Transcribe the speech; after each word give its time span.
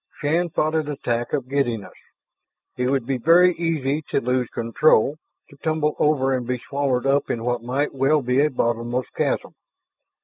Shann 0.17 0.49
fought 0.49 0.73
an 0.73 0.87
attack 0.89 1.31
of 1.31 1.47
giddiness. 1.47 1.93
It 2.75 2.89
would 2.89 3.05
be 3.05 3.19
very 3.19 3.53
easy 3.53 4.01
to 4.09 4.19
lose 4.19 4.47
control, 4.47 5.17
to 5.51 5.57
tumble 5.57 5.95
over 5.99 6.33
and 6.33 6.47
be 6.47 6.57
swallowed 6.69 7.05
up 7.05 7.29
in 7.29 7.43
what 7.43 7.61
might 7.61 7.93
well 7.93 8.23
be 8.23 8.43
a 8.43 8.49
bottomless 8.49 9.05
chasm. 9.15 9.53